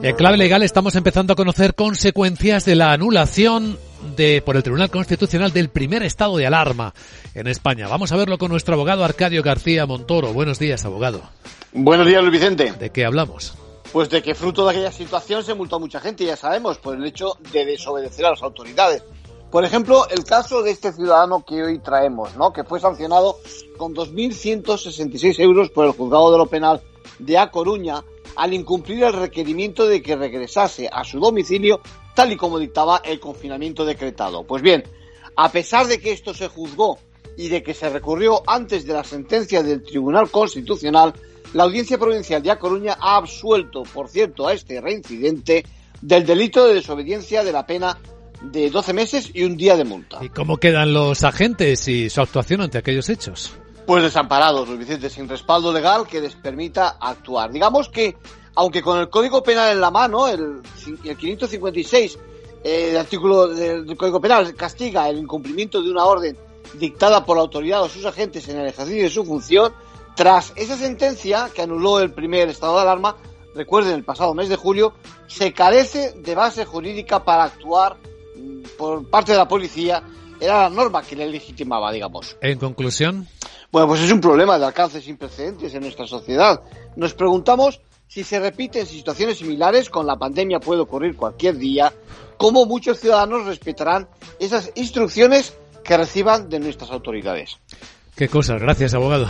En 0.00 0.14
clave 0.14 0.36
legal 0.36 0.62
estamos 0.62 0.94
empezando 0.94 1.32
a 1.32 1.36
conocer 1.36 1.74
consecuencias 1.74 2.64
de 2.64 2.76
la 2.76 2.92
anulación 2.92 3.76
de, 4.16 4.40
por 4.42 4.56
el 4.56 4.62
Tribunal 4.62 4.90
Constitucional 4.90 5.52
del 5.52 5.70
primer 5.70 6.04
estado 6.04 6.36
de 6.36 6.46
alarma 6.46 6.94
en 7.34 7.48
España. 7.48 7.88
Vamos 7.88 8.12
a 8.12 8.16
verlo 8.16 8.38
con 8.38 8.52
nuestro 8.52 8.74
abogado 8.74 9.04
Arcadio 9.04 9.42
García 9.42 9.86
Montoro. 9.86 10.32
Buenos 10.32 10.60
días, 10.60 10.84
abogado. 10.84 11.22
Buenos 11.72 12.06
días, 12.06 12.22
Luis 12.22 12.32
Vicente. 12.32 12.72
¿De 12.72 12.90
qué 12.90 13.04
hablamos? 13.04 13.54
Pues 13.92 14.08
de 14.08 14.22
que 14.22 14.36
fruto 14.36 14.64
de 14.64 14.70
aquella 14.70 14.92
situación 14.92 15.42
se 15.42 15.54
multó 15.54 15.76
a 15.76 15.80
mucha 15.80 15.98
gente, 15.98 16.24
ya 16.24 16.36
sabemos, 16.36 16.78
por 16.78 16.96
el 16.96 17.04
hecho 17.04 17.36
de 17.52 17.64
desobedecer 17.64 18.24
a 18.24 18.30
las 18.30 18.42
autoridades. 18.44 19.02
Por 19.50 19.64
ejemplo, 19.64 20.08
el 20.10 20.24
caso 20.24 20.62
de 20.62 20.70
este 20.70 20.92
ciudadano 20.92 21.44
que 21.44 21.60
hoy 21.60 21.80
traemos, 21.80 22.36
¿no? 22.36 22.52
Que 22.52 22.62
fue 22.62 22.78
sancionado 22.78 23.38
con 23.76 23.96
2.166 23.96 25.40
euros 25.40 25.70
por 25.70 25.86
el 25.86 25.92
juzgado 25.92 26.30
de 26.30 26.38
lo 26.38 26.46
penal 26.46 26.82
de 27.18 27.36
A 27.36 27.50
Coruña 27.50 28.04
al 28.36 28.54
incumplir 28.54 29.04
el 29.04 29.12
requerimiento 29.12 29.86
de 29.86 30.02
que 30.02 30.16
regresase 30.16 30.88
a 30.92 31.04
su 31.04 31.20
domicilio 31.20 31.80
tal 32.14 32.32
y 32.32 32.36
como 32.36 32.58
dictaba 32.58 33.02
el 33.04 33.20
confinamiento 33.20 33.84
decretado. 33.84 34.44
Pues 34.44 34.62
bien, 34.62 34.84
a 35.36 35.52
pesar 35.52 35.86
de 35.86 36.00
que 36.00 36.12
esto 36.12 36.34
se 36.34 36.48
juzgó 36.48 36.98
y 37.36 37.48
de 37.48 37.62
que 37.62 37.74
se 37.74 37.88
recurrió 37.88 38.42
antes 38.46 38.84
de 38.84 38.94
la 38.94 39.04
sentencia 39.04 39.62
del 39.62 39.82
Tribunal 39.82 40.30
Constitucional, 40.30 41.12
la 41.54 41.64
Audiencia 41.64 41.98
Provincial 41.98 42.42
de 42.42 42.50
A 42.50 42.58
Coruña 42.58 42.96
ha 43.00 43.16
absuelto, 43.16 43.84
por 43.84 44.08
cierto, 44.08 44.48
a 44.48 44.52
este 44.52 44.80
reincidente 44.80 45.64
del 46.00 46.26
delito 46.26 46.66
de 46.66 46.74
desobediencia 46.74 47.44
de 47.44 47.52
la 47.52 47.66
pena 47.66 47.98
de 48.42 48.70
12 48.70 48.92
meses 48.92 49.30
y 49.32 49.44
un 49.44 49.56
día 49.56 49.76
de 49.76 49.84
multa. 49.84 50.18
¿Y 50.22 50.28
cómo 50.28 50.58
quedan 50.58 50.92
los 50.92 51.24
agentes 51.24 51.88
y 51.88 52.10
su 52.10 52.20
actuación 52.20 52.60
ante 52.60 52.78
aquellos 52.78 53.08
hechos? 53.08 53.54
Pues 53.88 54.02
desamparados, 54.02 54.68
Luis 54.68 54.80
Vicente, 54.80 55.08
sin 55.08 55.26
respaldo 55.26 55.72
legal 55.72 56.06
que 56.06 56.20
les 56.20 56.34
permita 56.34 56.98
actuar. 57.00 57.50
Digamos 57.50 57.88
que, 57.88 58.18
aunque 58.54 58.82
con 58.82 58.98
el 58.98 59.08
Código 59.08 59.42
Penal 59.42 59.72
en 59.72 59.80
la 59.80 59.90
mano, 59.90 60.28
el, 60.28 60.60
el 61.04 61.16
556, 61.16 62.18
eh, 62.64 62.88
el 62.90 62.98
artículo 62.98 63.48
del, 63.48 63.86
del 63.86 63.96
Código 63.96 64.20
Penal 64.20 64.54
castiga 64.54 65.08
el 65.08 65.16
incumplimiento 65.16 65.80
de 65.80 65.90
una 65.90 66.04
orden 66.04 66.36
dictada 66.74 67.24
por 67.24 67.38
la 67.38 67.44
autoridad 67.44 67.82
o 67.82 67.88
sus 67.88 68.04
agentes 68.04 68.46
en 68.50 68.58
el 68.58 68.66
ejercicio 68.66 69.04
de 69.04 69.08
su 69.08 69.24
función, 69.24 69.72
tras 70.14 70.52
esa 70.56 70.76
sentencia 70.76 71.48
que 71.54 71.62
anuló 71.62 72.00
el 72.00 72.12
primer 72.12 72.50
estado 72.50 72.74
de 72.74 72.82
alarma, 72.82 73.16
recuerden, 73.54 73.94
el 73.94 74.04
pasado 74.04 74.34
mes 74.34 74.50
de 74.50 74.56
julio, 74.56 74.92
se 75.28 75.54
carece 75.54 76.12
de 76.12 76.34
base 76.34 76.66
jurídica 76.66 77.24
para 77.24 77.44
actuar 77.44 77.96
mm, 78.36 78.64
por 78.76 79.08
parte 79.08 79.32
de 79.32 79.38
la 79.38 79.48
policía. 79.48 80.02
Era 80.38 80.64
la 80.64 80.68
norma 80.68 81.00
que 81.00 81.16
le 81.16 81.26
legitimaba, 81.26 81.90
digamos. 81.90 82.36
En 82.42 82.58
conclusión. 82.58 83.26
Bueno, 83.70 83.88
pues 83.88 84.00
es 84.00 84.10
un 84.10 84.20
problema 84.20 84.58
de 84.58 84.64
alcance 84.64 85.00
sin 85.00 85.16
precedentes 85.16 85.74
en 85.74 85.82
nuestra 85.82 86.06
sociedad. 86.06 86.60
Nos 86.96 87.14
preguntamos 87.14 87.80
si 88.06 88.24
se 88.24 88.40
repiten 88.40 88.86
situaciones 88.86 89.38
similares, 89.38 89.90
con 89.90 90.06
la 90.06 90.16
pandemia 90.16 90.58
puede 90.58 90.80
ocurrir 90.80 91.14
cualquier 91.14 91.58
día, 91.58 91.92
cómo 92.38 92.64
muchos 92.64 92.98
ciudadanos 92.98 93.44
respetarán 93.44 94.08
esas 94.38 94.72
instrucciones 94.74 95.54
que 95.84 95.96
reciban 95.96 96.48
de 96.48 96.60
nuestras 96.60 96.90
autoridades. 96.90 97.58
Qué 98.16 98.28
cosas. 98.28 98.60
Gracias, 98.60 98.94
abogado. 98.94 99.28